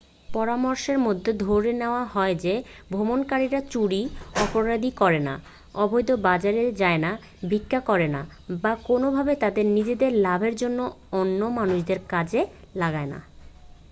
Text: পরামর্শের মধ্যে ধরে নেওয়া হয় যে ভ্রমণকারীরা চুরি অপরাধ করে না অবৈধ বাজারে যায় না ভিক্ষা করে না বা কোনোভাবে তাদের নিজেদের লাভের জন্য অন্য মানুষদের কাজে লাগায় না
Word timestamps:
পরামর্শের 0.29 0.97
মধ্যে 0.99 1.31
ধরে 1.43 1.71
নেওয়া 1.73 2.03
হয় 2.05 2.35
যে 2.35 2.53
ভ্রমণকারীরা 2.91 3.59
চুরি 3.71 4.01
অপরাধ 4.37 4.83
করে 4.95 5.19
না 5.19 5.35
অবৈধ 5.75 6.09
বাজারে 6.21 6.63
যায় 6.81 6.99
না 6.99 7.11
ভিক্ষা 7.49 7.79
করে 7.89 8.07
না 8.07 8.21
বা 8.61 8.71
কোনোভাবে 8.85 9.33
তাদের 9.35 9.65
নিজেদের 9.71 10.11
লাভের 10.19 10.53
জন্য 10.55 10.79
অন্য 11.11 11.41
মানুষদের 11.57 11.99
কাজে 12.09 12.41
লাগায় 12.75 13.09
না 13.13 13.19